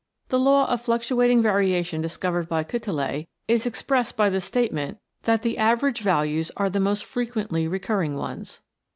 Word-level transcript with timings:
The 0.29 0.39
Law 0.39 0.65
of 0.65 0.81
Fluctuating 0.81 1.43
Variation 1.43 2.01
discovered 2.01 2.49
by 2.49 2.63
Quetelet 2.63 3.27
is 3.47 3.67
expressed 3.67 4.17
by 4.17 4.31
the 4.31 4.41
statement 4.41 4.97
that 5.25 5.43
the 5.43 5.59
average 5.59 6.01
values 6.01 6.49
are 6.57 6.71
the 6.71 6.79
most 6.79 7.05
frequently 7.05 7.67
recurring 7.67 8.15
ones. 8.17 8.61